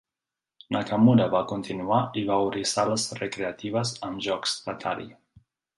Nakamura 0.75 1.27
va 1.35 1.41
continuar 1.51 2.01
i 2.21 2.25
va 2.31 2.39
obrir 2.47 2.65
sales 2.73 3.07
recreatives 3.23 3.95
amb 4.11 4.29
jocs 4.31 4.61
d'Atari. 4.65 5.11